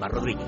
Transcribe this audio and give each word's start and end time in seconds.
Rodríguez. 0.00 0.46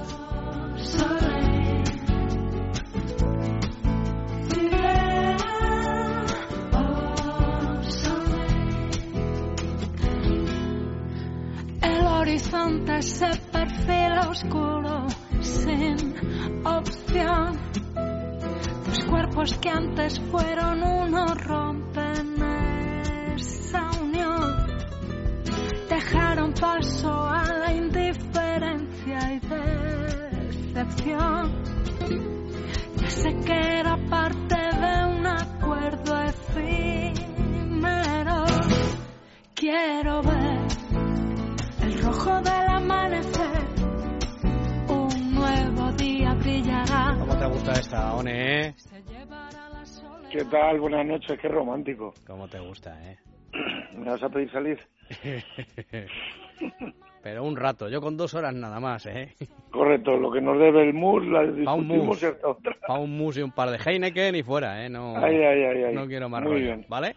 El 11.80 12.06
horizonte 12.06 13.02
se 13.02 13.36
perfila 13.50 14.28
oscuro 14.28 15.06
sin 15.40 15.96
opción. 16.66 17.58
Los 18.86 19.04
cuerpos 19.06 19.58
que 19.58 19.70
antes 19.70 20.20
fueron 20.30 20.82
uno 20.82 21.26
rompen 21.34 22.42
esa 23.36 23.90
unión. 24.00 24.66
Dejaron 25.88 26.52
paso 26.52 27.27
Ya 32.96 33.08
sé 33.08 33.34
que 33.44 33.78
era 33.80 33.96
parte 34.10 34.56
de 34.56 35.06
un 35.06 35.26
acuerdo 35.26 36.22
efímero. 36.24 37.16
Quiero 39.54 40.22
ver 40.22 40.66
el 41.82 42.02
rojo 42.02 42.40
del 42.40 42.68
amanecer. 42.68 43.64
Un 44.88 45.34
nuevo 45.34 45.92
día 45.92 46.34
brillará. 46.34 47.16
¿Cómo 47.18 47.36
te 47.38 47.46
gusta 47.46 47.72
esta, 47.72 48.14
One, 48.14 48.66
eh? 48.66 48.74
¿Qué 50.30 50.44
tal? 50.44 50.80
Buenas 50.80 51.06
noches, 51.06 51.38
qué 51.40 51.48
romántico. 51.48 52.12
¿Cómo 52.26 52.48
te 52.48 52.58
gusta, 52.60 53.00
eh? 53.10 53.18
¿Me 53.96 54.10
vas 54.10 54.22
a 54.22 54.28
pedir 54.28 54.50
salir? 54.50 54.78
Pero 57.22 57.44
un 57.44 57.56
rato, 57.56 57.88
yo 57.88 58.00
con 58.00 58.16
dos 58.16 58.32
horas 58.34 58.54
nada 58.54 58.78
más, 58.80 59.04
¿eh? 59.06 59.34
Correcto, 59.70 60.16
lo 60.16 60.30
que 60.30 60.40
nos 60.40 60.58
debe 60.58 60.84
el 60.84 60.94
MUS, 60.94 61.26
la 61.26 61.42
discutimos 61.42 62.06
mus. 62.06 62.22
y 62.22 62.26
hasta 62.26 62.48
otra. 62.48 62.76
Pa' 62.86 62.98
un 62.98 63.16
mus 63.18 63.36
y 63.36 63.42
un 63.42 63.50
par 63.52 63.70
de 63.70 63.78
Heineken 63.78 64.34
y 64.36 64.42
fuera, 64.42 64.84
¿eh? 64.84 64.88
No, 64.88 65.16
Ay, 65.16 65.36
ay, 65.36 65.64
ay, 65.64 65.82
ay. 65.84 65.94
no 65.94 66.06
quiero 66.06 66.28
más 66.28 66.42
Muy 66.42 66.52
rollo, 66.52 66.64
bien. 66.64 66.86
¿vale? 66.88 67.16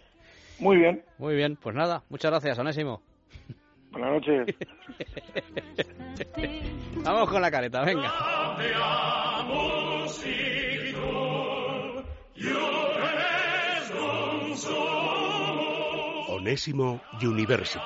Muy 0.60 0.78
bien, 0.78 1.04
Muy 1.18 1.36
bien, 1.36 1.56
pues 1.56 1.76
nada, 1.76 2.04
muchas 2.10 2.32
gracias, 2.32 2.58
Onésimo. 2.60 3.02
buenas 3.92 4.12
noches. 4.12 4.56
Vamos 7.04 7.30
con 7.30 7.42
la 7.42 7.52
careta, 7.52 7.84
venga. 7.86 8.12
Onésimo 16.42 17.00
University. 17.22 17.86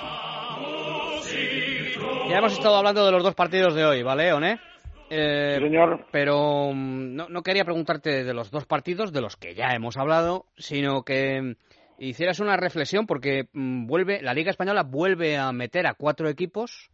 Ya 2.30 2.38
hemos 2.38 2.54
estado 2.54 2.78
hablando 2.78 3.06
de 3.06 3.12
los 3.12 3.22
dos 3.22 3.36
partidos 3.36 3.76
de 3.76 3.84
hoy, 3.86 4.02
¿vale, 4.02 4.32
One? 4.32 4.62
Eh, 5.10 5.58
Sí, 5.60 5.66
señor. 5.66 6.06
pero 6.10 6.72
mm, 6.74 7.16
no, 7.16 7.28
no 7.28 7.44
quería 7.44 7.66
preguntarte 7.66 8.24
de 8.24 8.34
los 8.34 8.52
dos 8.52 8.66
partidos, 8.66 9.12
de 9.12 9.20
los 9.20 9.36
que 9.36 9.56
ya 9.56 9.76
hemos 9.76 9.98
hablado, 9.98 10.46
sino 10.58 11.04
que 11.04 11.42
mm, 11.42 11.56
hicieras 12.00 12.40
una 12.40 12.56
reflexión 12.56 13.06
porque 13.06 13.50
mm, 13.52 13.88
vuelve 13.88 14.22
la 14.22 14.34
Liga 14.34 14.52
Española 14.52 14.84
vuelve 14.84 15.38
a 15.38 15.52
meter 15.52 15.86
a 15.86 15.94
cuatro 15.94 16.30
equipos 16.30 16.90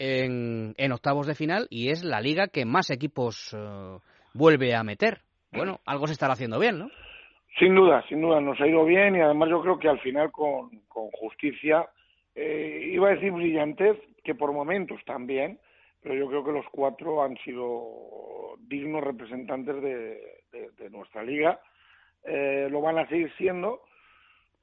en, 0.00 0.74
en 0.76 0.90
octavos 0.92 1.28
de 1.28 1.36
final 1.36 1.68
y 1.70 1.90
es 1.90 2.02
la 2.02 2.20
liga 2.20 2.48
que 2.48 2.64
más 2.64 2.90
equipos 2.90 3.54
eh, 3.56 3.98
vuelve 4.34 4.74
a 4.74 4.82
meter. 4.82 5.20
Bueno, 5.52 5.80
algo 5.86 6.08
se 6.08 6.14
estará 6.14 6.32
haciendo 6.32 6.58
bien, 6.58 6.80
¿no? 6.80 6.90
Sin 7.58 7.74
duda, 7.74 8.04
sin 8.08 8.20
duda, 8.20 8.40
nos 8.40 8.60
ha 8.60 8.66
ido 8.66 8.84
bien 8.84 9.16
y 9.16 9.20
además 9.20 9.48
yo 9.48 9.62
creo 9.62 9.78
que 9.78 9.88
al 9.88 10.00
final 10.00 10.30
con, 10.30 10.70
justicia, 11.12 11.88
eh, 12.34 12.90
iba 12.92 13.08
a 13.08 13.14
decir 13.14 13.32
brillantez, 13.32 13.96
que 14.22 14.34
por 14.34 14.52
momentos 14.52 15.00
también, 15.04 15.58
pero 16.02 16.14
yo 16.14 16.28
creo 16.28 16.44
que 16.44 16.52
los 16.52 16.66
cuatro 16.70 17.22
han 17.22 17.36
sido 17.38 18.56
dignos 18.58 19.02
representantes 19.02 19.80
de 19.82 20.90
nuestra 20.90 21.22
liga, 21.22 21.60
Eh, 22.28 22.66
lo 22.70 22.80
van 22.80 22.98
a 22.98 23.06
seguir 23.06 23.32
siendo 23.36 23.82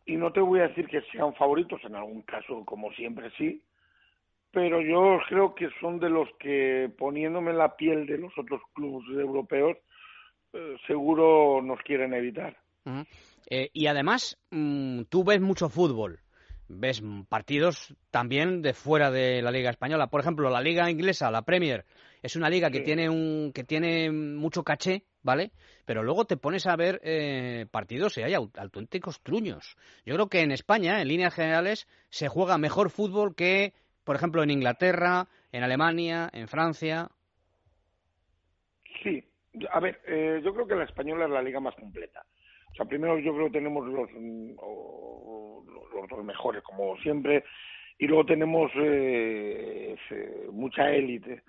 y 0.06 0.18
no 0.18 0.34
te 0.34 0.42
voy 0.42 0.60
a 0.60 0.68
decir 0.68 0.86
que 0.88 1.02
sean 1.14 1.34
favoritos, 1.36 1.80
en 1.86 1.96
algún 1.96 2.22
caso 2.24 2.66
como 2.66 2.92
siempre 2.92 3.32
sí, 3.38 3.64
pero 4.52 4.82
yo 4.82 5.20
creo 5.30 5.56
que 5.56 5.70
son 5.80 5.98
de 5.98 6.10
los 6.10 6.28
que 6.40 6.92
poniéndome 6.98 7.52
en 7.52 7.58
la 7.58 7.78
piel 7.78 8.06
de 8.06 8.18
los 8.18 8.38
otros 8.38 8.62
clubes 8.74 9.08
europeos, 9.18 9.78
eh, 10.52 10.76
seguro 10.88 11.62
nos 11.64 11.80
quieren 11.84 12.14
evitar. 12.14 12.63
Ujú. 12.86 13.04
Eh, 13.50 13.70
y 13.74 13.88
además, 13.88 14.38
mm, 14.52 15.04
tú 15.10 15.24
ves 15.24 15.42
mucho 15.42 15.70
fútbol. 15.70 16.20
Ves 16.70 17.04
partidos 17.30 17.94
también 18.10 18.62
de 18.62 18.74
fuera 18.74 19.12
de 19.12 19.42
la 19.42 19.52
Liga 19.52 19.70
Española. 19.70 20.08
Por 20.08 20.22
ejemplo, 20.22 20.50
la 20.50 20.62
Liga 20.62 20.90
Inglesa, 20.90 21.30
la 21.30 21.42
Premier, 21.44 21.86
es 22.22 22.36
una 22.38 22.50
liga 22.50 22.72
que 22.72 22.80
Sí. 22.80 22.84
tiene 22.86 23.10
un 23.10 23.52
que 23.54 23.64
tiene 23.66 24.10
mucho 24.12 24.64
caché, 24.64 25.04
¿vale? 25.22 25.52
Pero 25.86 26.04
luego 26.04 26.24
te 26.26 26.38
pones 26.38 26.66
a 26.66 26.76
ver 26.78 27.02
eh, 27.04 27.66
partidos 27.70 28.18
y 28.18 28.24
hay 28.24 28.32
au- 28.34 28.50
auténticos 28.58 29.22
truños. 29.22 29.76
Yo 30.06 30.16
creo 30.16 30.30
que 30.30 30.42
en 30.42 30.52
España, 30.52 31.02
en 31.02 31.10
líneas 31.10 31.34
generales, 31.36 31.86
se 32.10 32.30
juega 32.30 32.58
mejor 32.58 32.90
fútbol 32.90 33.36
que, 33.36 33.74
por 34.06 34.16
ejemplo, 34.16 34.42
en 34.42 34.50
Inglaterra, 34.52 35.28
en 35.52 35.64
Alemania, 35.64 36.30
en 36.34 36.48
Francia. 36.48 37.10
Sí, 39.04 39.24
a 39.70 39.80
ver, 39.82 40.02
eh, 40.08 40.42
yo 40.44 40.54
creo 40.54 40.66
que 40.66 40.76
la 40.76 40.86
española 40.86 41.26
es 41.26 41.32
la 41.32 41.42
liga 41.42 41.60
más 41.60 41.76
completa. 41.76 42.26
O 42.74 42.76
sea, 42.76 42.86
primero 42.86 43.18
yo 43.20 43.34
creo 43.34 43.46
que 43.46 43.60
tenemos 43.60 43.88
los, 43.88 44.10
mm, 44.12 44.56
los, 45.94 46.10
dos 46.10 46.26
mejores, 46.26 46.62
como 46.64 46.98
siempre, 46.98 47.44
y 48.00 48.08
luego 48.08 48.26
tenemos 48.26 48.72
eh, 48.76 49.96
mucha 50.52 50.92
élite. 50.92 51.44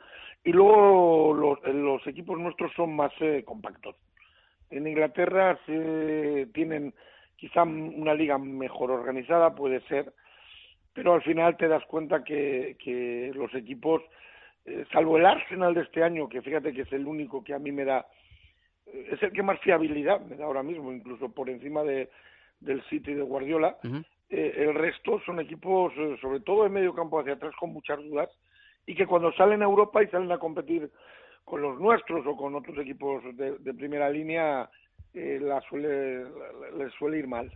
Y 0.44 0.52
luego 0.52 1.32
los, 1.34 1.58
eh, 1.64 1.72
los 1.72 2.06
equipos 2.06 2.38
nuestros 2.38 2.72
son 2.74 2.94
más 2.94 3.12
eh, 3.20 3.42
compactos. 3.44 3.96
En 4.70 4.86
Inglaterra 4.86 5.58
se 5.66 6.48
tienen 6.52 6.94
quizá 7.36 7.62
una 7.62 8.14
liga 8.14 8.38
mejor 8.38 8.90
organizada, 8.90 9.54
puede 9.54 9.80
ser, 9.82 10.12
pero 10.92 11.14
al 11.14 11.22
final 11.22 11.56
te 11.56 11.68
das 11.68 11.84
cuenta 11.86 12.22
que, 12.22 12.76
que 12.82 13.32
los 13.34 13.54
equipos, 13.54 14.02
eh, 14.64 14.84
salvo 14.92 15.16
el 15.16 15.26
Arsenal 15.26 15.74
de 15.74 15.82
este 15.82 16.02
año, 16.02 16.28
que 16.28 16.42
fíjate 16.42 16.72
que 16.72 16.82
es 16.82 16.92
el 16.92 17.06
único 17.06 17.42
que 17.42 17.54
a 17.54 17.58
mí 17.58 17.72
me 17.72 17.84
da, 17.84 18.06
es 18.86 19.22
el 19.22 19.32
que 19.32 19.42
más 19.42 19.58
fiabilidad 19.60 20.20
me 20.20 20.36
da 20.36 20.44
ahora 20.44 20.62
mismo, 20.62 20.92
incluso 20.92 21.28
por 21.28 21.48
encima 21.50 21.82
de, 21.82 22.10
del 22.60 22.82
City 22.84 23.14
de 23.14 23.22
Guardiola, 23.22 23.76
eh, 24.30 24.54
el 24.56 24.74
resto 24.74 25.20
son 25.24 25.40
equipos, 25.40 25.92
eh, 25.96 26.16
sobre 26.20 26.40
todo 26.40 26.66
en 26.66 26.72
medio 26.72 26.94
campo 26.94 27.20
hacia 27.20 27.34
atrás, 27.34 27.54
con 27.58 27.72
muchas 27.72 27.98
dudas, 27.98 28.28
y 28.86 28.94
que 28.94 29.06
cuando 29.06 29.32
salen 29.32 29.62
a 29.62 29.66
Europa 29.66 30.02
y 30.02 30.08
salen 30.08 30.32
a 30.32 30.38
competir 30.38 30.90
con 31.44 31.60
los 31.60 31.78
nuestros 31.78 32.26
o 32.26 32.36
con 32.36 32.54
otros 32.54 32.78
equipos 32.78 33.22
de, 33.36 33.58
de 33.58 33.74
primera 33.74 34.08
línea, 34.08 34.68
eh, 35.12 35.38
la 35.40 35.60
suele, 35.62 36.24
les 36.76 36.92
suele 36.98 37.18
ir 37.18 37.28
mal. 37.28 37.50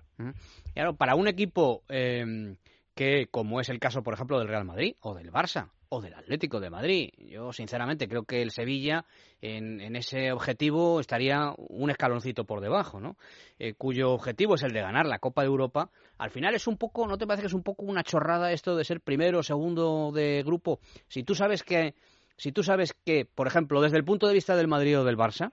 Claro, 0.74 0.94
para 0.94 1.14
un 1.14 1.26
equipo 1.26 1.82
eh, 1.88 2.54
que, 2.94 3.26
como 3.30 3.60
es 3.60 3.68
el 3.68 3.78
caso, 3.78 4.02
por 4.02 4.14
ejemplo, 4.14 4.38
del 4.38 4.48
Real 4.48 4.64
Madrid 4.64 4.94
o 5.00 5.14
del 5.14 5.32
Barça 5.32 5.70
o 5.90 6.00
del 6.00 6.14
Atlético 6.14 6.60
de 6.60 6.70
Madrid, 6.70 7.10
yo 7.18 7.52
sinceramente 7.52 8.08
creo 8.08 8.24
que 8.24 8.42
el 8.42 8.50
Sevilla 8.50 9.04
en, 9.40 9.80
en 9.80 9.96
ese 9.96 10.32
objetivo 10.32 11.00
estaría 11.00 11.52
un 11.56 11.90
escaloncito 11.90 12.44
por 12.44 12.60
debajo, 12.60 13.00
¿no? 13.00 13.16
Eh, 13.58 13.74
cuyo 13.74 14.12
objetivo 14.12 14.56
es 14.56 14.62
el 14.62 14.72
de 14.72 14.80
ganar 14.80 15.06
la 15.06 15.18
Copa 15.18 15.42
de 15.42 15.48
Europa. 15.48 15.90
Al 16.18 16.30
final 16.30 16.54
es 16.54 16.66
un 16.66 16.76
poco, 16.76 17.06
¿no 17.06 17.16
te 17.16 17.26
parece 17.26 17.42
que 17.42 17.46
es 17.48 17.54
un 17.54 17.62
poco 17.62 17.84
una 17.84 18.02
chorrada 18.02 18.52
esto 18.52 18.76
de 18.76 18.84
ser 18.84 19.00
primero 19.00 19.38
o 19.38 19.42
segundo 19.42 20.12
de 20.12 20.42
grupo? 20.44 20.80
Si 21.08 21.22
tú 21.22 21.34
sabes 21.34 21.62
que, 21.62 21.94
si 22.36 22.52
tú 22.52 22.62
sabes 22.62 22.94
que, 23.04 23.24
por 23.24 23.46
ejemplo, 23.46 23.80
desde 23.80 23.96
el 23.96 24.04
punto 24.04 24.26
de 24.26 24.34
vista 24.34 24.56
del 24.56 24.68
Madrid 24.68 24.98
o 24.98 25.04
del 25.04 25.16
Barça, 25.16 25.52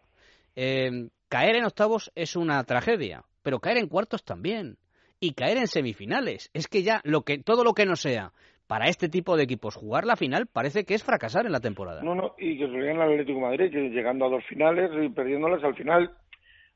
eh, 0.56 1.10
caer 1.30 1.56
en 1.56 1.66
octavos 1.66 2.12
es 2.16 2.36
una 2.36 2.64
tragedia, 2.64 3.24
pero 3.42 3.60
caer 3.60 3.78
en 3.78 3.88
cuartos 3.88 4.24
también. 4.24 4.78
Y 5.18 5.34
caer 5.34 5.58
en 5.58 5.68
semifinales. 5.68 6.50
Es 6.54 6.68
que 6.68 6.84
ya 6.84 7.00
lo 7.06 7.24
que, 7.24 7.38
todo 7.38 7.64
lo 7.64 7.74
que 7.74 7.86
no 7.86 7.96
sea 7.96 8.34
para 8.68 8.88
este 8.88 9.10
tipo 9.10 9.38
de 9.38 9.44
equipos 9.44 9.76
jugar 9.76 10.06
la 10.06 10.16
final 10.16 10.48
parece 10.48 10.86
que 10.86 10.96
es 10.96 11.04
fracasar 11.04 11.46
en 11.46 11.52
la 11.52 11.60
temporada. 11.60 12.02
No, 12.02 12.16
no, 12.16 12.36
y 12.38 12.58
que 12.58 12.66
se 12.66 12.72
lo 12.72 13.02
al 13.02 13.12
Atlético 13.12 13.40
Madrid, 13.40 13.72
que 13.72 13.90
llegando 13.90 14.26
a 14.26 14.30
dos 14.30 14.44
finales 14.46 14.92
y 15.02 15.10
perdiéndolas 15.10 15.64
al 15.64 15.76
final, 15.76 16.12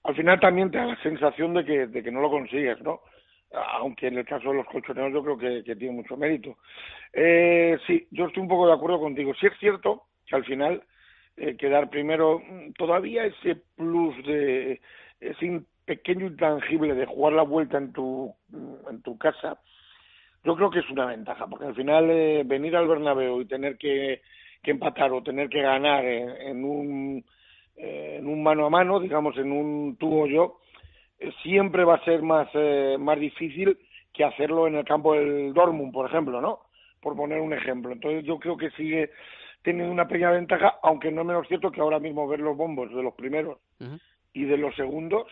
al 0.03 0.15
final 0.15 0.39
también 0.39 0.71
te 0.71 0.77
da 0.77 0.85
la 0.85 1.01
sensación 1.01 1.53
de 1.53 1.65
que, 1.65 1.87
de 1.87 2.03
que 2.03 2.11
no 2.11 2.21
lo 2.21 2.29
consigues, 2.29 2.79
¿no? 2.81 3.01
Aunque 3.51 4.07
en 4.07 4.17
el 4.19 4.25
caso 4.25 4.49
de 4.49 4.57
los 4.57 4.67
colchoneros 4.67 5.11
yo 5.11 5.23
creo 5.23 5.63
que, 5.63 5.75
tiene 5.75 5.95
mucho 5.95 6.15
mérito. 6.15 6.57
Eh, 7.13 7.77
sí, 7.87 8.07
yo 8.11 8.27
estoy 8.27 8.43
un 8.43 8.49
poco 8.49 8.67
de 8.67 8.73
acuerdo 8.73 8.99
contigo. 8.99 9.33
Sí 9.33 9.47
es 9.47 9.57
cierto 9.59 10.03
que 10.27 10.35
al 10.35 10.45
final 10.45 10.83
eh, 11.35 11.57
quedar 11.57 11.89
primero, 11.89 12.41
todavía 12.77 13.25
ese 13.25 13.55
plus 13.75 14.15
de 14.25 14.79
ese 15.19 15.61
pequeño 15.85 16.27
intangible 16.27 16.93
de 16.93 17.07
jugar 17.07 17.33
la 17.33 17.41
vuelta 17.41 17.79
en 17.79 17.91
tu, 17.91 18.31
en 18.87 19.01
tu 19.01 19.17
casa, 19.17 19.59
yo 20.43 20.55
creo 20.55 20.69
que 20.69 20.79
es 20.79 20.89
una 20.89 21.05
ventaja, 21.05 21.47
porque 21.47 21.65
al 21.65 21.75
final 21.75 22.09
eh, 22.09 22.43
venir 22.45 22.75
al 22.75 22.87
Bernabéu 22.87 23.41
y 23.41 23.45
tener 23.45 23.77
que, 23.77 24.21
que 24.63 24.71
empatar 24.71 25.11
o 25.11 25.23
tener 25.23 25.49
que 25.49 25.61
ganar 25.61 26.05
en, 26.05 26.29
en 26.29 26.63
un 26.63 27.25
eh, 27.75 28.17
en 28.19 28.27
un 28.27 28.43
mano 28.43 28.65
a 28.65 28.69
mano, 28.69 28.99
digamos 28.99 29.37
en 29.37 29.51
un 29.51 29.95
tú 29.97 30.23
o 30.23 30.27
yo, 30.27 30.59
eh, 31.19 31.31
siempre 31.43 31.83
va 31.83 31.95
a 31.95 32.03
ser 32.03 32.21
más 32.21 32.47
eh, 32.53 32.97
más 32.99 33.19
difícil 33.19 33.77
que 34.13 34.23
hacerlo 34.23 34.67
en 34.67 34.75
el 34.75 34.85
campo 34.85 35.13
del 35.13 35.53
Dortmund, 35.53 35.93
por 35.93 36.09
ejemplo, 36.09 36.41
¿no? 36.41 36.59
Por 37.01 37.15
poner 37.15 37.39
un 37.39 37.53
ejemplo. 37.53 37.91
Entonces 37.91 38.25
yo 38.25 38.37
creo 38.39 38.57
que 38.57 38.69
sigue 38.71 39.11
teniendo 39.61 39.91
una 39.91 40.07
pequeña 40.07 40.31
ventaja, 40.31 40.79
aunque 40.83 41.11
no 41.11 41.21
es 41.21 41.27
menos 41.27 41.47
cierto 41.47 41.71
que 41.71 41.81
ahora 41.81 41.99
mismo 41.99 42.27
ver 42.27 42.39
los 42.39 42.57
bombos 42.57 42.89
de 42.93 43.03
los 43.03 43.13
primeros 43.13 43.59
y 44.33 44.45
de 44.45 44.57
los 44.57 44.75
segundos, 44.75 45.27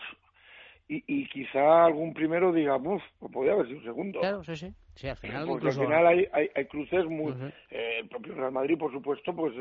y, 0.88 1.02
y 1.06 1.28
quizá 1.28 1.84
algún 1.84 2.14
primero 2.14 2.52
diga, 2.52 2.76
uff, 2.76 3.02
pues 3.18 3.32
podría 3.32 3.52
haber 3.52 3.66
sido 3.66 3.78
un 3.78 3.84
segundo. 3.84 4.20
Claro, 4.20 4.42
sí, 4.44 4.56
sí. 4.56 4.72
Sí 4.98 5.08
al 5.08 5.16
final, 5.16 5.46
Porque 5.46 5.68
al 5.68 5.74
final 5.74 6.06
hay, 6.06 6.26
hay, 6.32 6.48
hay 6.54 6.66
cruces 6.66 7.04
muy... 7.06 7.32
eh, 7.70 8.00
el 8.00 8.08
propio 8.08 8.34
Real 8.34 8.52
Madrid, 8.52 8.76
por 8.76 8.92
supuesto, 8.92 9.34
pues 9.34 9.54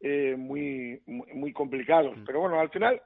eh, 0.00 0.34
muy, 0.36 1.00
muy, 1.06 1.32
muy 1.34 1.52
complicados. 1.52 2.16
Pero 2.26 2.40
bueno, 2.40 2.58
al 2.60 2.70
final 2.70 3.00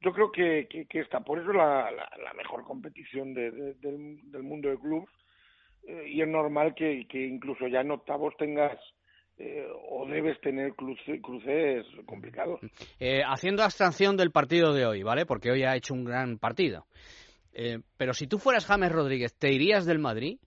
yo 0.00 0.12
creo 0.12 0.32
que, 0.32 0.66
que, 0.70 0.86
que 0.86 1.00
está, 1.00 1.20
por 1.20 1.38
eso 1.38 1.52
la, 1.52 1.90
la, 1.90 2.08
la 2.24 2.32
mejor 2.34 2.64
competición 2.64 3.34
de, 3.34 3.50
de, 3.50 3.74
del, 3.74 4.30
del 4.30 4.42
mundo 4.42 4.68
de 4.70 4.78
clubes 4.78 5.08
eh, 5.86 6.04
y 6.08 6.22
es 6.22 6.28
normal 6.28 6.74
que, 6.74 7.06
que 7.08 7.26
incluso 7.26 7.68
ya 7.68 7.80
en 7.80 7.90
octavos 7.90 8.34
tengas 8.38 8.78
eh, 9.38 9.66
o 9.90 10.06
debes 10.06 10.40
tener 10.40 10.74
cruce, 10.74 11.20
cruces 11.20 11.84
complicados. 12.06 12.60
Eh, 12.98 13.20
haciendo 13.26 13.62
abstracción 13.62 14.16
del 14.16 14.30
partido 14.32 14.72
de 14.72 14.86
hoy, 14.86 15.02
¿vale? 15.02 15.26
Porque 15.26 15.50
hoy 15.50 15.62
ha 15.64 15.76
hecho 15.76 15.94
un 15.94 16.04
gran 16.04 16.38
partido. 16.38 16.86
Eh, 17.52 17.78
pero 17.96 18.12
si 18.14 18.26
tú 18.26 18.38
fueras 18.38 18.66
James 18.66 18.92
Rodríguez, 18.92 19.36
¿te 19.36 19.52
irías 19.52 19.84
del 19.86 19.98
Madrid? 19.98 20.38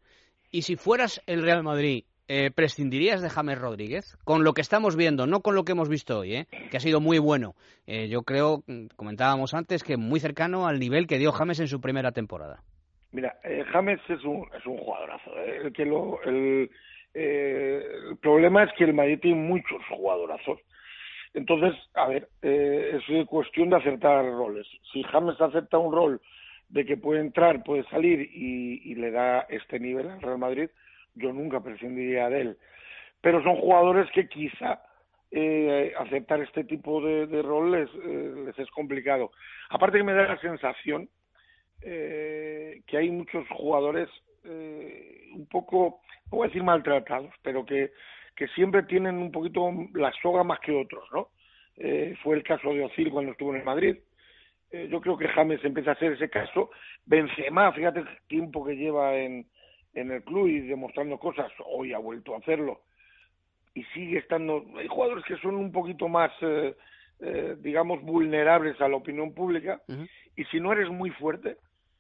Y 0.52 0.64
si 0.64 0.76
fueras 0.76 1.22
el 1.28 1.44
Real 1.44 1.64
Madrid, 1.64 2.04
eh, 2.28 2.52
¿prescindirías 2.52 3.22
de 3.22 3.30
James 3.30 3.58
Rodríguez? 3.58 4.18
Con 4.26 4.44
lo 4.44 4.54
que 4.54 4.62
estamos 4.62 4.98
viendo, 4.98 5.26
no 5.26 5.40
con 5.40 5.56
lo 5.56 5.64
que 5.64 5.72
hemos 5.72 5.88
visto 5.88 6.20
hoy, 6.20 6.36
¿eh? 6.36 6.48
que 6.70 6.78
ha 6.78 6.82
sido 6.82 7.00
muy 7.00 7.20
bueno. 7.20 7.56
Eh, 7.88 8.10
yo 8.10 8.24
creo, 8.24 8.64
mm, 8.68 8.88
comentábamos 8.98 9.54
antes, 9.54 9.84
que 9.84 9.96
muy 9.96 10.20
cercano 10.20 10.68
al 10.68 10.80
nivel 10.80 11.08
que 11.08 11.18
dio 11.18 11.32
James 11.32 11.60
en 11.62 11.68
su 11.68 11.80
primera 11.80 12.12
temporada. 12.12 12.64
Mira, 13.12 13.38
eh, 13.44 13.64
James 13.72 14.02
es 14.10 14.24
un, 14.26 14.46
es 14.58 14.66
un 14.66 14.78
jugadorazo. 14.78 15.32
¿eh? 15.38 15.62
El, 15.64 15.74
que 15.74 15.86
lo, 15.86 16.22
el, 16.24 16.70
el 17.14 18.18
problema 18.22 18.64
es 18.64 18.72
que 18.78 18.84
el 18.84 18.94
Madrid 18.94 19.20
tiene 19.22 19.42
muchos 19.42 19.82
jugadorazos. 19.90 20.60
Entonces, 21.34 21.74
a 21.94 22.08
ver, 22.08 22.28
eh, 22.42 23.00
es 23.08 23.28
cuestión 23.28 23.70
de 23.70 23.78
acertar 23.78 24.26
roles. 24.26 24.68
Si 24.92 25.02
James 25.04 25.40
acepta 25.40 25.78
un 25.78 25.94
rol 25.94 26.22
de 26.72 26.86
que 26.86 26.98
puede 26.98 27.22
entrar, 27.22 27.64
puede 27.64 27.84
salir 27.86 28.22
y, 28.34 28.82
y 28.84 28.96
le 28.96 29.12
da 29.12 29.42
este 29.50 29.80
nivel 29.80 30.10
al 30.10 30.22
Real 30.22 30.38
Madrid, 30.38 30.70
yo 31.16 31.34
nunca 31.34 31.62
prescindiría 31.62 32.30
de 32.30 32.42
él. 32.42 32.58
Pero 33.22 33.44
son 33.44 33.56
jugadores 33.58 34.10
que 34.12 34.28
quizá 34.28 34.82
eh, 35.32 35.94
aceptar 35.98 36.42
este 36.42 36.64
tipo 36.64 37.02
de, 37.02 37.42
roles 37.42 37.90
eh, 38.04 38.34
les 38.46 38.58
es 38.58 38.70
complicado. 38.72 39.32
Aparte 39.70 39.98
que 39.98 40.04
me 40.04 40.14
da 40.14 40.28
la 40.28 40.40
sensación 40.40 41.10
eh, 41.82 42.82
que 42.88 42.98
hay 42.98 43.10
muchos 43.10 43.48
jugadores 43.50 44.10
eh, 44.44 45.30
un 45.34 45.48
poco, 45.48 46.02
no 46.32 46.38
voy 46.38 46.46
a 46.46 46.48
decir 46.48 46.64
maltratados, 46.64 47.34
pero 47.42 47.66
que, 47.66 47.92
que 48.36 48.48
siempre 48.50 48.84
tienen 48.84 49.16
un 49.18 49.32
poquito 49.32 49.70
la 49.94 50.12
soga 50.22 50.44
más 50.44 50.60
que 50.60 50.72
otros, 50.72 51.04
¿no? 51.12 51.30
Eh, 51.78 52.16
fue 52.22 52.36
el 52.36 52.44
caso 52.44 52.74
de 52.74 52.84
Ozil 52.84 53.12
cuando 53.12 53.32
estuvo 53.32 53.52
en 53.52 53.60
el 53.60 53.66
Madrid. 53.66 53.98
Eh, 54.72 54.88
yo 54.92 55.02
creo 55.02 55.18
que 55.18 55.28
James 55.28 55.64
empieza 55.64 55.92
a 55.92 56.00
ser 56.00 56.14
ese 56.14 56.30
caso. 56.30 56.70
Benzema, 57.06 57.72
fíjate 57.74 58.00
el 58.00 58.08
tiempo 58.28 58.66
que 58.66 58.76
lleva 58.76 59.16
en, 59.18 59.46
en 59.94 60.12
el 60.12 60.24
club 60.24 60.48
y 60.48 60.60
demostrando 60.62 61.18
cosas, 61.18 61.52
hoy 61.66 61.94
ha 61.94 61.98
vuelto 61.98 62.34
a 62.34 62.38
hacerlo. 62.38 62.82
Y 63.74 63.84
sigue 63.94 64.20
estando. 64.20 64.66
Hay 64.78 64.88
jugadores 64.88 65.24
que 65.26 65.38
son 65.38 65.56
un 65.56 65.72
poquito 65.72 66.08
más, 66.08 66.32
eh, 66.42 66.76
eh, 67.20 67.56
digamos, 67.60 68.02
vulnerables 68.02 68.80
a 68.82 68.88
la 68.88 68.98
opinión 68.98 69.34
pública. 69.34 69.82
Y 70.36 70.44
si 70.46 70.60
no 70.60 70.74
eres 70.74 70.90
muy 70.90 71.10
fuerte, 71.12 71.58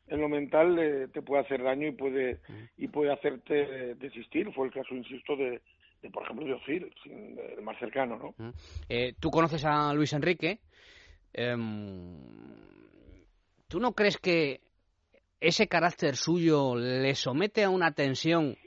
en 0.07 0.19
lo 0.19 0.27
mental 0.27 0.77
eh, 0.79 1.07
te 1.13 1.21
puede 1.21 1.43
hacer 1.43 1.63
daño 1.63 1.87
y 1.87 1.91
puede 1.91 2.39
y 2.77 2.87
puede 2.87 3.13
hacerte 3.13 3.61
eh, 3.61 3.95
desistir. 3.95 4.51
Fue 4.53 4.67
el 4.67 4.73
caso, 4.73 4.93
insisto, 4.93 5.35
de, 5.37 5.61
de 6.01 6.09
por 6.09 6.23
ejemplo, 6.23 6.45
de 6.45 6.53
Ozil, 6.53 6.93
el 7.05 7.61
más 7.61 7.77
cercano, 7.79 8.17
¿no? 8.17 8.27
Ujú. 8.29 8.53
Eh, 8.89 9.13
Tú 9.19 9.29
conoces 9.29 9.63
a 9.63 9.93
Luis 9.93 10.11
Enrique. 10.11 10.59
Em, 11.33 12.17
¿Tú 13.71 13.79
no 13.79 13.93
crees 13.93 14.17
que 14.17 14.59
ese 15.39 15.67
carácter 15.67 16.17
suyo 16.17 16.75
le 16.75 17.15
somete 17.15 17.63
a 17.63 17.69
una 17.69 17.93
tensión, 17.93 18.57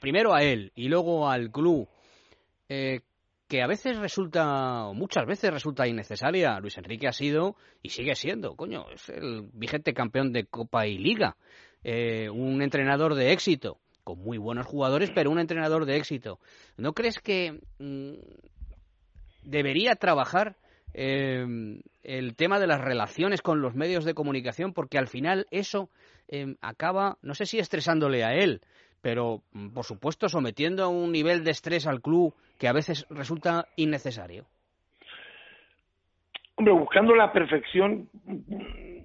primero 0.00 0.32
a 0.34 0.44
él 0.44 0.70
y 0.76 0.88
luego 0.88 1.28
al 1.28 1.50
club, 1.50 1.88
eh, 2.68 3.00
que 3.48 3.60
a 3.60 3.66
veces 3.66 3.98
resulta, 3.98 4.92
muchas 4.94 5.26
veces 5.26 5.50
resulta 5.50 5.88
innecesaria? 5.88 6.60
Luis 6.60 6.78
Enrique 6.78 7.08
ha 7.08 7.12
sido 7.12 7.56
y 7.82 7.88
sigue 7.88 8.14
siendo, 8.14 8.54
coño, 8.54 8.88
es 8.90 9.08
el 9.08 9.50
vigente 9.52 9.92
campeón 9.92 10.32
de 10.32 10.46
Copa 10.46 10.86
y 10.86 10.96
Liga, 10.96 11.36
eh, 11.82 12.30
un 12.30 12.62
entrenador 12.62 13.16
de 13.16 13.32
éxito, 13.32 13.80
con 14.04 14.20
muy 14.20 14.38
buenos 14.38 14.66
jugadores, 14.66 15.10
pero 15.12 15.30
un 15.32 15.40
entrenador 15.40 15.86
de 15.86 15.96
éxito. 15.96 16.38
¿No 16.76 16.92
crees 16.92 17.18
que 17.18 17.60
mm, 17.80 18.14
debería 19.42 19.96
trabajar 19.96 20.56
eh, 20.94 21.44
el 22.02 22.36
tema 22.36 22.58
de 22.58 22.66
las 22.66 22.80
relaciones 22.80 23.42
con 23.42 23.60
los 23.60 23.74
medios 23.74 24.04
de 24.04 24.14
comunicación 24.14 24.72
porque 24.72 24.98
al 24.98 25.08
final 25.08 25.46
eso 25.50 25.88
eh, 26.28 26.56
acaba, 26.60 27.18
no 27.22 27.34
sé 27.34 27.46
si 27.46 27.58
estresándole 27.58 28.24
a 28.24 28.34
él, 28.34 28.60
pero 29.00 29.42
mm, 29.52 29.70
por 29.70 29.84
supuesto 29.84 30.28
sometiendo 30.28 30.84
a 30.84 30.88
un 30.88 31.12
nivel 31.12 31.44
de 31.44 31.50
estrés 31.50 31.86
al 31.86 32.00
club 32.00 32.34
que 32.58 32.68
a 32.68 32.72
veces 32.72 33.06
resulta 33.10 33.66
innecesario. 33.76 34.46
Hombre, 36.54 36.74
buscando 36.74 37.14
la 37.14 37.32
perfección, 37.32 38.08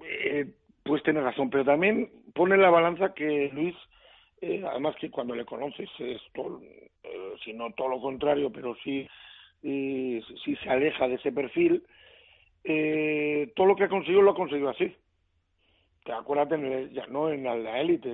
eh, 0.03 0.45
pues 0.83 1.01
tienes 1.03 1.23
razón, 1.23 1.49
pero 1.49 1.65
también 1.65 2.09
pone 2.33 2.57
la 2.57 2.69
balanza 2.69 3.13
que 3.13 3.49
Luis, 3.53 3.75
eh, 4.41 4.63
además 4.69 4.95
que 4.99 5.09
cuando 5.09 5.33
le 5.33 5.45
conoces 5.45 5.89
es 5.99 6.21
todo, 6.33 6.61
eh, 6.61 7.33
si 7.43 7.53
no 7.53 7.71
todo 7.71 7.89
lo 7.89 8.01
contrario, 8.01 8.51
pero 8.51 8.75
sí, 8.83 9.07
eh, 9.63 10.21
sí 10.43 10.55
se 10.57 10.69
aleja 10.69 11.07
de 11.07 11.15
ese 11.15 11.31
perfil, 11.31 11.83
eh, 12.63 13.51
todo 13.55 13.67
lo 13.67 13.75
que 13.75 13.85
ha 13.85 13.89
conseguido 13.89 14.21
lo 14.21 14.31
ha 14.31 14.35
conseguido 14.35 14.69
así. 14.69 14.95
Te 16.03 16.11
acuérdate, 16.13 16.55
en 16.55 16.65
el- 16.65 16.91
ya 16.91 17.05
no 17.07 17.29
en 17.29 17.43
la, 17.43 17.79
élite, 17.79 18.13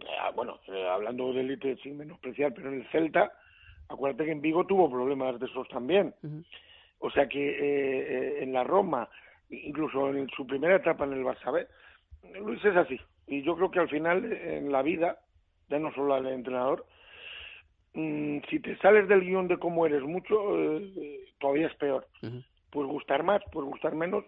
eh, 0.00 0.06
bueno, 0.34 0.60
eh, 0.68 0.86
hablando 0.88 1.32
de 1.32 1.40
élite 1.40 1.76
sin 1.82 1.96
menospreciar, 1.96 2.52
pero 2.54 2.68
en 2.68 2.80
el 2.80 2.88
Celta, 2.88 3.32
acuérdate 3.88 4.24
que 4.24 4.32
en 4.32 4.40
Vigo 4.40 4.66
tuvo 4.66 4.90
problemas 4.90 5.38
de 5.38 5.46
esos 5.46 5.68
también. 5.68 6.14
O 7.00 7.10
sea 7.10 7.28
que 7.28 7.38
eh, 7.48 7.58
eh, 7.60 8.42
en 8.42 8.52
la 8.52 8.64
Roma, 8.64 9.08
incluso 9.50 10.10
en 10.10 10.28
su 10.30 10.46
primera 10.46 10.76
etapa 10.76 11.04
en 11.04 11.12
el 11.12 11.24
Barça 11.24 11.52
B, 11.52 11.66
Luis 12.40 12.64
es 12.64 12.76
así. 12.76 13.00
Y 13.26 13.42
yo 13.42 13.54
creo 13.56 13.70
que 13.70 13.78
al 13.78 13.88
final 13.88 14.32
en 14.32 14.72
la 14.72 14.82
vida, 14.82 15.18
ya 15.68 15.78
no 15.78 15.92
solo 15.94 16.14
al 16.14 16.26
entrenador, 16.26 16.86
mm, 17.94 18.38
si 18.48 18.60
te 18.60 18.76
sales 18.78 19.08
del 19.08 19.20
guion 19.20 19.48
de 19.48 19.58
cómo 19.58 19.86
eres 19.86 20.02
mucho, 20.02 20.58
eh, 20.58 20.92
eh, 20.96 21.20
todavía 21.38 21.68
es 21.68 21.74
peor. 21.76 22.06
Ujú. 22.22 22.42
Puedes 22.70 22.90
gustar 22.90 23.22
más, 23.22 23.42
puedes 23.52 23.70
gustar 23.70 23.94
menos, 23.94 24.24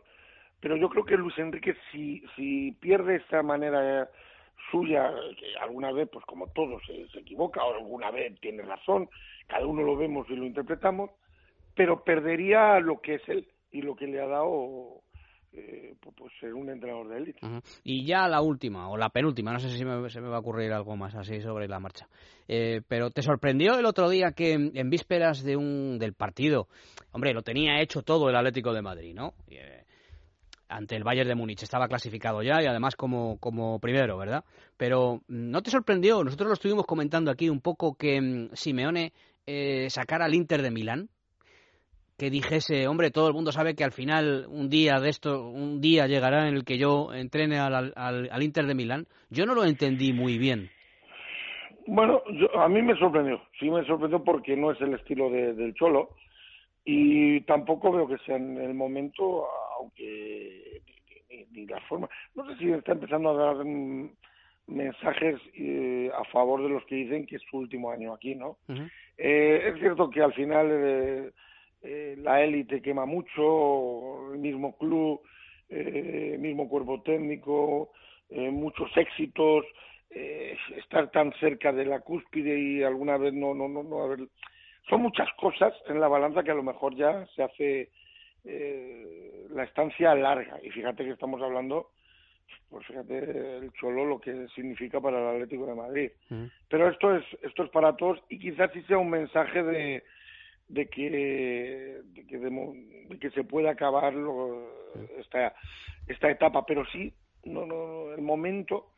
pero 0.61 0.77
yo 0.77 0.89
creo 0.89 1.05
que 1.05 1.17
Luis 1.17 1.39
Enrique 1.39 1.75
si, 1.91 2.23
si 2.37 2.73
pierde 2.81 3.17
esa 3.17 3.43
manera 3.43 4.09
suya, 4.71 5.13
que 5.39 5.57
alguna 5.59 5.93
vez, 5.93 6.09
pues 6.11 6.25
como 6.27 6.49
todos, 6.49 6.83
se, 6.87 7.09
se 7.09 7.21
equivoca, 7.21 7.65
o 7.65 7.75
alguna 7.75 8.11
vez 8.11 8.39
tiene 8.41 8.63
razón, 8.63 9.09
cada 9.47 9.67
uno 9.67 9.83
lo 9.83 9.97
vemos 9.97 10.29
y 10.31 10.37
lo 10.37 10.45
interpretamos, 10.45 11.11
pero 11.75 12.05
perdería 12.05 12.79
lo 12.81 13.01
que 13.01 13.15
es 13.15 13.29
él 13.29 13.49
y 13.73 13.83
lo 13.83 13.97
que 13.97 14.07
le 14.07 14.21
ha 14.21 14.27
dado 14.27 15.03
eh, 15.53 15.95
pues, 16.01 16.33
ser 16.41 16.55
un 16.55 16.71
entrenador 16.71 17.09
de 17.09 17.17
élite. 17.19 17.41
Y 17.83 18.05
ya 18.05 18.29
la 18.29 18.41
última, 18.41 18.89
o 18.89 18.97
la 18.97 19.11
penúltima, 19.11 19.53
no 19.53 19.59
sé 19.59 19.69
si 19.71 19.85
me- 19.85 20.09
se 20.11 20.21
me 20.21 20.29
va 20.29 20.37
a 20.37 20.41
ocurrir 20.41 20.73
algo 20.73 20.97
más 20.97 21.15
así 21.15 21.41
sobre 21.41 21.67
la 21.69 21.81
marcha. 21.81 22.09
Eh, 22.49 22.83
pero 22.87 23.11
¿te 23.11 23.23
sorprendió 23.23 23.79
el 23.79 23.87
otro 23.87 24.09
día 24.09 24.33
que 24.33 24.53
en, 24.53 24.73
en 24.75 24.91
vísperas 24.91 25.43
de 25.43 25.57
un, 25.57 25.99
del 25.99 26.15
partido, 26.15 26.69
hombre, 27.13 27.33
lo 27.33 27.43
tenía 27.43 27.81
hecho 27.81 28.03
todo 28.03 28.29
el 28.29 28.37
Atlético 28.37 28.73
de 28.73 28.83
Madrid, 28.83 29.15
¿no? 29.15 29.35
Y, 29.49 29.57
eh, 29.57 29.85
ante 30.69 30.95
el 30.95 31.03
Bayern 31.03 31.29
de 31.29 31.35
Múnich, 31.35 31.63
estaba 31.65 31.89
clasificado 31.89 32.43
ya 32.43 32.63
y 32.63 32.67
además 32.67 32.95
como, 32.95 33.39
como 33.39 33.81
primero, 33.81 34.17
¿verdad? 34.17 34.45
Pero 34.77 35.17
mm, 35.27 35.51
¿no 35.51 35.63
te 35.63 35.71
sorprendió? 35.71 36.23
Nosotros 36.23 36.47
lo 36.49 36.55
estuvimos 36.55 36.87
comentando 36.87 37.31
aquí 37.31 37.49
un 37.49 37.61
poco 37.61 37.97
que 37.97 38.21
mm, 38.21 38.51
Simeone 38.55 39.13
eh, 39.47 39.89
sacara 39.91 40.27
al 40.27 40.35
Inter 40.35 40.63
de 40.63 40.71
Milán 40.71 41.09
que 42.21 42.29
dijese, 42.29 42.87
hombre, 42.87 43.11
todo 43.11 43.29
el 43.29 43.33
mundo 43.33 43.51
sabe 43.51 43.75
que 43.75 43.83
al 43.83 43.93
final 43.93 44.45
un 44.51 44.69
día 44.69 45.01
de 45.01 45.09
esto, 45.09 45.49
un 45.49 45.81
día 45.81 46.07
llegará 46.07 46.47
en 46.47 46.55
el 46.55 46.67
que 46.67 46.77
yo 46.77 47.15
entrene 47.15 47.59
al, 47.59 47.95
al, 47.97 48.29
al 48.31 48.43
Inter 48.43 48.67
de 48.67 48.75
Milán. 48.75 49.07
Yo 49.31 49.47
no 49.47 49.55
lo 49.55 49.65
entendí 49.65 50.13
muy 50.13 50.37
bien. 50.37 50.69
Bueno, 51.87 52.21
yo, 52.33 52.61
a 52.61 52.69
mí 52.69 52.83
me 52.83 52.95
sorprendió, 52.97 53.41
sí 53.59 53.71
me 53.71 53.83
sorprendió 53.87 54.23
porque 54.23 54.55
no 54.55 54.71
es 54.71 54.79
el 54.83 54.93
estilo 54.93 55.31
de, 55.31 55.55
del 55.55 55.73
Cholo 55.73 56.11
y 56.85 57.41
tampoco 57.41 57.91
veo 57.91 58.07
que 58.07 58.19
sea 58.19 58.37
en 58.37 58.59
el 58.59 58.75
momento, 58.75 59.47
aunque 59.79 60.83
ni, 61.31 61.39
ni, 61.39 61.45
ni 61.53 61.67
la 61.67 61.81
forma. 61.89 62.07
No 62.35 62.47
sé 62.51 62.59
si 62.59 62.71
está 62.71 62.93
empezando 62.93 63.31
a 63.31 63.45
dar 63.47 63.65
mm, 63.65 64.11
mensajes 64.67 65.41
eh, 65.55 66.11
a 66.15 66.25
favor 66.25 66.63
de 66.63 66.69
los 66.69 66.85
que 66.85 66.97
dicen 66.97 67.25
que 67.25 67.37
es 67.37 67.43
su 67.51 67.57
último 67.57 67.91
año 67.91 68.13
aquí, 68.13 68.35
¿no? 68.35 68.59
Eh, 69.17 69.73
es 69.73 69.81
cierto 69.81 70.11
que 70.11 70.21
al 70.23 70.35
final 70.35 70.69
eh, 70.71 71.31
eh, 71.83 72.17
la 72.19 72.43
élite 72.43 72.83
quema 72.83 73.07
mucho, 73.07 74.33
el 74.33 74.39
mismo 74.39 74.77
club, 74.77 75.21
eh, 75.69 76.37
mismo 76.39 76.69
cuerpo 76.69 77.03
técnico, 77.03 77.93
eh, 78.29 78.51
muchos 78.51 78.95
éxitos, 78.97 79.65
eh, 80.11 80.57
estar 80.77 81.11
tan 81.11 81.33
cerca 81.35 81.73
de 81.73 81.85
la 81.85 82.01
cúspide 82.01 82.59
y 82.59 82.83
alguna 82.83 83.17
vez 83.17 83.33
no 83.33 83.55
no 83.55 83.69
no, 83.69 83.83
no 83.85 84.03
haber 84.03 84.21
son 84.89 85.03
muchas 85.03 85.29
cosas 85.35 85.73
en 85.89 86.01
la 86.01 86.09
balanza 86.09 86.43
que 86.43 86.51
a 86.51 86.55
lo 86.55 86.65
mejor 86.65 86.97
ya 86.97 87.27
se 87.37 87.43
hace 87.45 87.91
eh, 88.45 89.47
la 89.51 89.65
estancia 89.65 90.15
larga. 90.15 90.59
Y 90.63 90.71
fíjate 90.71 91.05
que 91.05 91.11
estamos 91.11 91.41
hablando, 91.43 91.91
pues 92.69 92.87
fíjate 92.87 93.59
el 93.59 93.73
Cholo 93.75 94.05
lo 94.05 94.21
que 94.21 94.49
significa 94.49 95.01
para 95.01 95.21
el 95.21 95.37
Atlético 95.37 95.67
de 95.67 95.75
Madrid. 95.75 96.11
Mm. 96.31 96.47
Pero 96.69 96.89
esto 96.89 97.15
es, 97.15 97.25
esto 97.43 97.65
es 97.65 97.71
para 97.71 97.95
todos 97.97 98.19
y 98.29 98.39
quizás 98.39 98.71
sí 98.73 98.83
sea 98.83 98.99
un 98.99 99.11
mensaje 99.11 99.63
de, 99.63 100.03
de 100.71 100.87
que, 100.87 101.11
de 102.05 102.27
que, 102.27 102.39
de, 102.39 103.19
que 103.19 103.31
se 103.31 103.45
pueda 103.45 103.71
acabar 103.71 104.15
lo, 104.15 104.71
esta, 105.19 105.55
esta 106.07 106.31
etapa. 106.31 106.65
Pero 106.65 106.85
sí, 106.87 107.13
no, 107.45 107.67
no, 107.67 108.13
el 108.13 108.23
momento, 108.23 108.93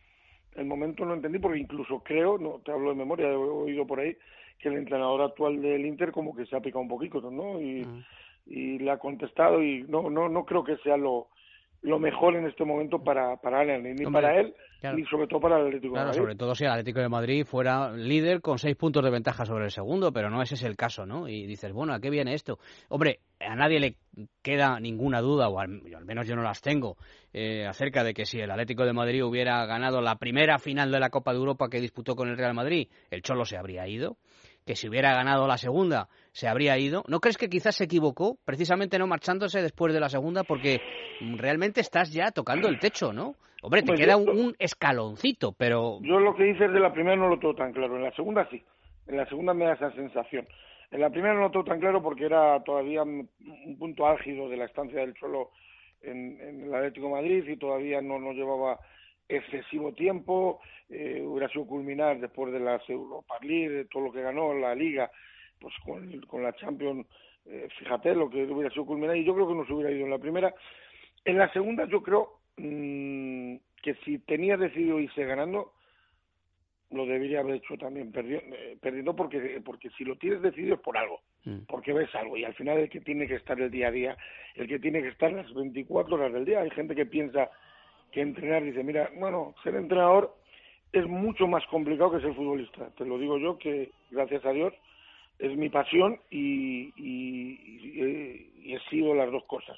el 0.54 0.66
momento 0.66 1.04
no 1.04 1.14
entendí 1.14 1.38
porque 1.38 1.58
incluso 1.58 2.02
creo, 2.02 2.38
no 2.38 2.60
te 2.60 2.72
hablo 2.72 2.90
de 2.90 2.96
memoria, 2.96 3.28
he 3.28 3.34
oído 3.34 3.86
por 3.86 4.00
ahí, 4.00 4.16
que 4.58 4.68
el 4.68 4.76
entrenador 4.76 5.22
actual 5.22 5.60
del 5.60 5.86
Inter 5.86 6.12
como 6.12 6.36
que 6.36 6.46
se 6.46 6.56
ha 6.56 6.60
picado 6.60 6.80
un 6.80 6.88
poquito, 6.88 7.20
¿no? 7.30 7.60
Y, 7.60 7.84
Mm. 7.84 8.04
y 8.46 8.78
le 8.78 8.90
ha 8.90 8.98
contestado 8.98 9.62
y 9.62 9.84
no 9.84 10.10
no 10.10 10.28
no 10.28 10.44
creo 10.44 10.64
que 10.64 10.76
sea 10.78 10.96
lo 10.96 11.28
lo 11.82 11.98
mejor 11.98 12.36
en 12.36 12.46
este 12.46 12.64
momento 12.64 13.02
para 13.02 13.36
para 13.36 13.62
él, 13.62 13.82
ni 13.82 14.04
Hombre, 14.04 14.22
para 14.22 14.40
él 14.40 14.54
claro. 14.80 14.96
ni 14.96 15.04
sobre 15.06 15.26
todo 15.26 15.40
para 15.40 15.58
el 15.60 15.66
Atlético 15.66 15.94
Claro, 15.94 16.06
de 16.06 16.10
Madrid. 16.10 16.22
sobre 16.22 16.36
todo 16.36 16.54
si 16.54 16.64
el 16.64 16.70
Atlético 16.70 17.00
de 17.00 17.08
Madrid 17.08 17.44
fuera 17.44 17.90
líder 17.92 18.40
con 18.40 18.58
seis 18.58 18.76
puntos 18.76 19.02
de 19.04 19.10
ventaja 19.10 19.44
sobre 19.44 19.64
el 19.64 19.70
segundo, 19.70 20.12
pero 20.12 20.30
no 20.30 20.42
ese 20.42 20.54
es 20.54 20.62
el 20.62 20.76
caso, 20.76 21.06
¿no? 21.06 21.28
Y 21.28 21.46
dices, 21.46 21.72
bueno, 21.72 21.92
¿a 21.92 22.00
qué 22.00 22.08
viene 22.10 22.34
esto? 22.34 22.58
Hombre, 22.88 23.18
a 23.40 23.56
nadie 23.56 23.80
le 23.80 23.96
queda 24.42 24.78
ninguna 24.78 25.20
duda, 25.20 25.48
o 25.48 25.58
al, 25.58 25.80
al 25.96 26.04
menos 26.04 26.26
yo 26.28 26.36
no 26.36 26.42
las 26.42 26.60
tengo, 26.60 26.96
eh, 27.32 27.66
acerca 27.66 28.04
de 28.04 28.14
que 28.14 28.26
si 28.26 28.38
el 28.40 28.50
Atlético 28.50 28.84
de 28.84 28.92
Madrid 28.92 29.24
hubiera 29.24 29.64
ganado 29.66 30.00
la 30.00 30.16
primera 30.16 30.58
final 30.58 30.92
de 30.92 31.00
la 31.00 31.10
Copa 31.10 31.32
de 31.32 31.38
Europa 31.38 31.68
que 31.68 31.80
disputó 31.80 32.14
con 32.14 32.28
el 32.28 32.36
Real 32.38 32.54
Madrid, 32.54 32.88
el 33.10 33.22
Cholo 33.22 33.44
se 33.44 33.56
habría 33.56 33.88
ido. 33.88 34.16
Que 34.66 34.76
si 34.76 34.88
hubiera 34.88 35.14
ganado 35.14 35.46
la 35.48 35.58
segunda, 35.58 36.08
se 36.32 36.46
habría 36.48 36.78
ido. 36.78 37.02
¿No 37.08 37.20
crees 37.20 37.36
que 37.36 37.48
quizás 37.48 37.74
se 37.76 37.84
equivocó, 37.84 38.36
precisamente 38.44 38.98
no 38.98 39.06
marchándose 39.06 39.60
después 39.60 39.92
de 39.92 40.00
la 40.00 40.08
segunda, 40.08 40.44
porque 40.44 40.80
realmente 41.36 41.80
estás 41.80 42.12
ya 42.12 42.30
tocando 42.30 42.68
el 42.68 42.78
techo, 42.78 43.12
¿no? 43.12 43.34
Hombre, 43.62 43.82
te 43.82 43.88
Pues 43.88 44.00
queda 44.00 44.12
yo- 44.12 44.32
un, 44.32 44.54
escaloncito, 44.58 45.52
pero 45.52 45.98
Yo 46.02 46.18
lo 46.18 46.34
que 46.34 46.44
dices 46.44 46.72
de 46.72 46.80
la 46.80 46.92
primera 46.92 47.16
no 47.16 47.28
lo 47.28 47.38
tengo 47.38 47.54
tan 47.54 47.72
claro, 47.72 47.96
en 47.96 48.02
la 48.04 48.12
segunda 48.12 48.48
sí, 48.50 48.62
en 49.06 49.16
la 49.16 49.26
segunda 49.28 49.54
me 49.54 49.64
da 49.64 49.74
esa 49.74 49.92
sensación. 49.92 50.46
En 50.90 51.00
la 51.00 51.10
primera 51.10 51.34
no 51.34 51.40
lo 51.42 51.50
tengo 51.50 51.64
tan 51.64 51.80
claro 51.80 52.02
porque 52.02 52.26
era 52.26 52.62
todavía 52.64 53.02
un 53.02 53.28
un 53.64 53.78
punto 53.78 54.06
álgido 54.06 54.48
de 54.48 54.56
la 54.56 54.64
estancia 54.66 55.00
del 55.00 55.14
Cholo 55.14 55.50
en, 56.02 56.40
en 56.40 56.62
el 56.64 56.74
Atlético 56.74 57.06
de 57.06 57.12
Madrid 57.12 57.44
y 57.48 57.56
todavía 57.56 58.00
no 58.02 58.18
nos 58.18 58.34
llevaba 58.34 58.78
excesivo 59.28 59.92
tiempo, 59.92 60.60
eh, 60.88 61.22
hubiera 61.24 61.48
sido 61.48 61.66
culminar 61.66 62.20
después 62.20 62.52
de 62.52 62.60
las 62.60 62.88
Europa 62.90 63.36
League, 63.42 63.68
de 63.70 63.84
todo 63.86 64.04
lo 64.04 64.12
que 64.12 64.22
ganó 64.22 64.52
la 64.54 64.74
Liga, 64.74 65.10
pues 65.60 65.74
con, 65.84 66.20
con 66.22 66.42
la 66.42 66.52
Champions, 66.54 67.06
eh, 67.46 67.68
fíjate 67.78 68.14
lo 68.14 68.28
que 68.28 68.44
hubiera 68.44 68.70
sido 68.70 68.86
culminar 68.86 69.16
y 69.16 69.24
yo 69.24 69.34
creo 69.34 69.48
que 69.48 69.54
no 69.54 69.66
se 69.66 69.72
hubiera 69.72 69.90
ido 69.90 70.04
en 70.04 70.10
la 70.10 70.18
primera. 70.18 70.54
En 71.24 71.38
la 71.38 71.52
segunda 71.52 71.86
yo 71.86 72.02
creo 72.02 72.40
mm, 72.56 73.56
que 73.82 73.94
si 74.04 74.18
tenía 74.20 74.56
decidido 74.56 74.98
irse 75.00 75.24
ganando, 75.24 75.72
lo 76.90 77.06
debería 77.06 77.40
haber 77.40 77.54
hecho 77.56 77.76
también 77.78 78.12
perdi- 78.12 78.42
eh, 78.44 78.76
perdiendo 78.80 79.16
porque 79.16 79.62
porque 79.64 79.88
si 79.96 80.04
lo 80.04 80.16
tienes 80.16 80.42
decidido 80.42 80.74
es 80.74 80.80
por 80.80 80.96
algo 80.98 81.20
Mm. 81.44 81.64
porque 81.66 81.92
ves 81.92 82.14
algo 82.14 82.36
y 82.36 82.44
al 82.44 82.54
final 82.54 82.78
el 82.78 82.88
que 82.88 83.00
tiene 83.00 83.26
que 83.26 83.34
estar 83.34 83.60
el 83.60 83.68
día 83.68 83.88
a 83.88 83.90
día 83.90 84.16
el 84.54 84.68
que 84.68 84.78
tiene 84.78 85.02
que 85.02 85.08
estar 85.08 85.32
las 85.32 85.52
24 85.52 86.14
horas 86.14 86.32
del 86.32 86.44
día 86.44 86.60
hay 86.60 86.70
gente 86.70 86.94
que 86.94 87.04
piensa 87.06 87.50
que 88.12 88.20
entrenar. 88.20 88.62
Dice 88.62 88.84
mira 88.84 89.10
bueno 89.18 89.54
ser 89.62 89.74
entrenador 89.74 90.34
es 90.92 91.06
mucho 91.06 91.46
más 91.46 91.66
complicado 91.66 92.12
que 92.12 92.20
ser 92.20 92.34
futbolista. 92.34 92.90
Te 92.96 93.04
lo 93.06 93.18
digo 93.18 93.38
yo 93.38 93.58
que 93.58 93.90
gracias 94.10 94.44
a 94.44 94.50
Dios 94.52 94.74
es 95.38 95.56
mi 95.56 95.68
pasión 95.70 96.20
y, 96.30 96.92
y, 96.96 97.58
y- 98.64 98.74
he 98.74 98.78
sido 98.90 99.14
las 99.14 99.30
dos 99.32 99.44
cosas. 99.44 99.76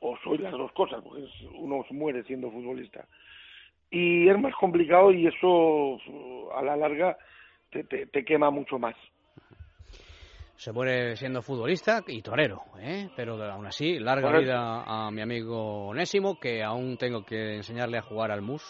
O 0.00 0.16
soy 0.18 0.38
las 0.38 0.52
dos 0.52 0.72
cosas 0.72 1.02
porque 1.02 1.24
uno 1.58 1.84
muere 1.90 2.22
siendo 2.24 2.50
futbolista. 2.50 3.06
Y 3.90 4.28
es 4.28 4.38
más 4.38 4.54
complicado 4.54 5.10
y 5.12 5.26
eso 5.26 5.98
a 6.54 6.62
la 6.62 6.76
larga 6.76 7.16
te, 7.70 7.84
te 7.84 8.24
quema 8.24 8.50
mucho 8.50 8.78
más. 8.78 8.94
Se 10.60 10.72
muere 10.72 11.16
siendo 11.16 11.40
futbolista 11.40 12.02
y 12.06 12.20
torero, 12.20 12.60
¿eh? 12.78 13.08
pero 13.16 13.42
aún 13.50 13.66
así, 13.66 13.98
larga 13.98 14.28
Correcto. 14.28 14.44
vida 14.44 14.82
a 15.06 15.10
mi 15.10 15.22
amigo 15.22 15.86
Onésimo, 15.88 16.38
que 16.38 16.62
aún 16.62 16.98
tengo 16.98 17.24
que 17.24 17.56
enseñarle 17.56 17.96
a 17.96 18.02
jugar 18.02 18.30
al 18.30 18.42
mus. 18.42 18.62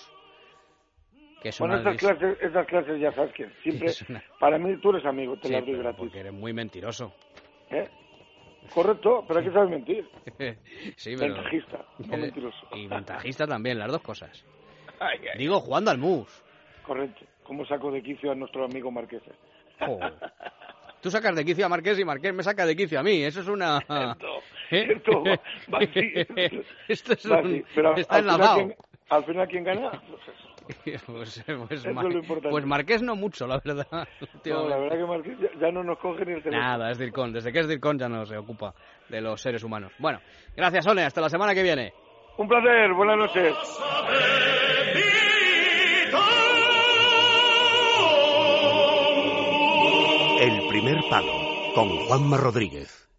Que 1.43 1.49
es 1.49 1.59
Bueno, 1.59 1.79
estas 1.79 1.97
clases, 1.97 2.39
estas 2.41 2.65
clases 2.69 3.01
ya 3.01 3.11
sabes 3.13 3.33
que 3.35 3.49
siempre, 3.65 3.89
una- 4.09 4.23
para 4.39 4.57
mí 4.59 4.77
tú 4.81 4.91
eres 4.91 5.05
amigo, 5.05 5.37
te 5.37 5.49
Sí, 5.49 5.53
las 5.53 5.67
doy 5.67 5.79
gratis. 5.79 5.99
porque 5.99 6.21
eres 6.21 6.33
muy 6.33 6.53
mentiroso. 6.53 7.13
¿eh? 7.71 7.89
Correcto, 8.73 9.25
pero 9.27 9.41
hay 9.41 9.47
que 9.47 9.53
saber 9.53 9.69
mentir. 9.71 10.09
sí, 10.97 11.15
pero... 11.19 11.35
Ventajista, 11.35 11.85
no 12.07 12.17
mentiroso. 12.19 12.69
Y 12.77 12.87
ventajista 12.87 13.47
también, 13.49 13.81
las 13.81 13.91
dos 13.91 14.03
cosas. 14.03 14.45
Ay, 15.01 15.19
ay, 15.33 15.39
Digo, 15.39 15.59
jugando 15.59 15.91
al 15.91 15.99
mus. 15.99 16.29
Correcto. 16.85 17.25
¿Cómo 17.43 17.67
saco 17.67 17.91
de 17.91 18.01
quicio 18.01 18.31
a 18.31 18.37
nuestro 18.37 18.65
amigo 18.65 18.93
Marqués? 18.93 19.23
Joder. 19.81 20.13
Tú 21.01 21.11
sacas 21.11 21.35
de 21.35 21.45
quicio 21.45 21.65
a 21.67 21.69
Marqués 21.69 21.99
y 21.99 22.05
Marqués 22.05 22.35
me 22.35 22.43
saca 22.43 22.67
de 22.67 22.77
quicio 22.77 23.01
a 23.01 23.03
mí. 23.03 23.23
Eso 23.23 23.41
es 23.41 23.49
una... 23.49 23.79
¿Eh? 24.71 24.85
Cierto, 24.87 25.25
va 25.73 25.79
así. 25.79 26.13
Esto 26.89 27.13
es 27.15 27.31
Va 27.31 27.41
un- 27.41 27.65
Está 27.97 28.17
al 28.17 28.21
enlazado. 28.21 28.57
¿quién, 28.57 28.75
al 29.09 29.25
final, 29.25 29.49
¿quién 29.49 29.65
gana? 29.65 30.03
Pues. 30.71 31.03
Pues, 31.05 31.43
pues, 31.47 31.81
Eso 31.81 31.89
es 31.89 31.95
Mar- 31.97 32.07
pues 32.49 32.65
Marqués 32.65 33.03
no 33.03 33.17
mucho, 33.17 33.45
la 33.49 33.59
verdad. 33.65 33.89
No, 34.45 34.69
la 34.69 34.77
verdad 34.77 34.99
que 34.99 35.05
Marqués 35.05 35.39
ya, 35.41 35.49
ya 35.61 35.73
no 35.73 35.83
nos 35.83 35.99
coge 35.99 36.25
ni 36.25 36.33
el 36.35 36.43
teléfono. 36.45 36.63
Nada, 36.65 36.93
es 36.93 36.99
Dircon. 36.99 37.33
Desde 37.33 37.53
que 37.53 37.59
es 37.59 37.67
Dircon 37.69 37.99
ya 37.99 38.09
no 38.09 38.25
se 38.25 38.37
ocupa 38.37 38.73
de 39.09 39.21
los 39.21 39.41
seres 39.41 39.65
humanos. 39.65 39.93
Bueno, 39.99 40.21
gracias, 40.57 40.87
Ole. 40.87 41.03
Hasta 41.03 41.21
la 41.23 41.29
semana 41.29 41.55
que 41.55 41.65
viene. 41.65 41.93
Un 42.37 42.47
placer, 42.47 42.93
buenas 42.93 43.17
noches. 43.19 43.53
Primer 50.71 51.01
palo 51.11 51.33
con 51.75 51.89
Juanma 52.07 52.37
Rodríguez. 52.37 53.10